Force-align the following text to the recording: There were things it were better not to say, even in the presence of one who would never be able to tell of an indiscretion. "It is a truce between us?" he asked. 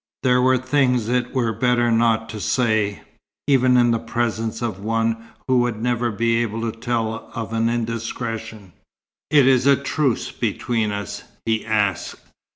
There 0.23 0.41
were 0.41 0.57
things 0.57 1.07
it 1.09 1.31
were 1.31 1.53
better 1.53 1.91
not 1.91 2.27
to 2.29 2.39
say, 2.39 3.03
even 3.45 3.77
in 3.77 3.91
the 3.91 3.99
presence 3.99 4.63
of 4.63 4.79
one 4.79 5.17
who 5.47 5.59
would 5.59 5.79
never 5.79 6.09
be 6.09 6.37
able 6.41 6.61
to 6.61 6.75
tell 6.79 7.29
of 7.35 7.53
an 7.53 7.69
indiscretion. 7.69 8.73
"It 9.29 9.45
is 9.45 9.67
a 9.67 9.75
truce 9.75 10.31
between 10.31 10.91
us?" 10.91 11.25
he 11.45 11.63
asked. 11.63 12.17